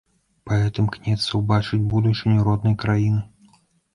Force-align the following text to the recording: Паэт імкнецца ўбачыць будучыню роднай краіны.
Паэт 0.49 0.79
імкнецца 0.83 1.31
ўбачыць 1.41 1.79
будучыню 1.91 2.47
роднай 2.47 2.75
краіны. 2.85 3.21